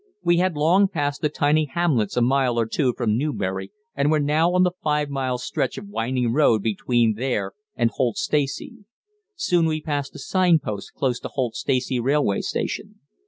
We 0.23 0.37
had 0.37 0.55
long 0.55 0.87
passed 0.87 1.21
the 1.21 1.29
tiny 1.29 1.65
hamlets 1.65 2.17
a 2.17 2.23
mile 2.23 2.59
or 2.59 2.65
two 2.65 2.95
from 2.97 3.15
Newbury 3.19 3.71
and 3.93 4.09
were 4.09 4.19
now 4.19 4.51
on 4.55 4.63
the 4.63 4.71
five 4.81 5.11
miles' 5.11 5.43
stretch 5.43 5.77
of 5.77 5.89
winding 5.89 6.33
road 6.33 6.63
between 6.63 7.13
there 7.13 7.51
and 7.75 7.91
Holt 7.91 8.17
Stacey. 8.17 8.77
Soon 9.35 9.67
we 9.67 9.79
passed 9.79 10.13
the 10.13 10.17
sign 10.17 10.57
post 10.57 10.95
close 10.95 11.19
to 11.19 11.27
Holt 11.27 11.53
Stacey 11.53 11.99
railway 11.99 12.41
station. 12.41 12.99